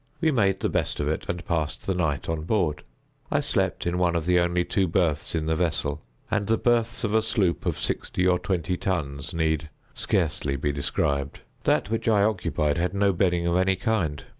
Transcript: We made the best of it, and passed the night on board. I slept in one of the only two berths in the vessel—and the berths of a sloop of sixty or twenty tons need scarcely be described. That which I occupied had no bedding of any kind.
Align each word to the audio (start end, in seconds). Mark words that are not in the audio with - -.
We 0.19 0.31
made 0.31 0.61
the 0.61 0.67
best 0.67 0.99
of 0.99 1.07
it, 1.07 1.27
and 1.29 1.45
passed 1.45 1.85
the 1.85 1.93
night 1.93 2.27
on 2.27 2.41
board. 2.41 2.81
I 3.29 3.39
slept 3.39 3.85
in 3.85 3.99
one 3.99 4.15
of 4.15 4.25
the 4.25 4.39
only 4.39 4.65
two 4.65 4.87
berths 4.87 5.35
in 5.35 5.45
the 5.45 5.55
vessel—and 5.55 6.47
the 6.47 6.57
berths 6.57 7.03
of 7.03 7.13
a 7.13 7.21
sloop 7.21 7.67
of 7.67 7.77
sixty 7.77 8.25
or 8.25 8.39
twenty 8.39 8.77
tons 8.77 9.31
need 9.31 9.69
scarcely 9.93 10.55
be 10.55 10.71
described. 10.71 11.41
That 11.65 11.91
which 11.91 12.07
I 12.07 12.23
occupied 12.23 12.79
had 12.79 12.95
no 12.95 13.13
bedding 13.13 13.45
of 13.45 13.55
any 13.55 13.75
kind. 13.75 14.23